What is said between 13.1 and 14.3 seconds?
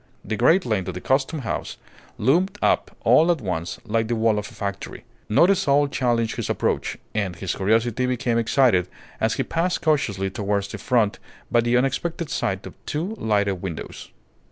lighted windows.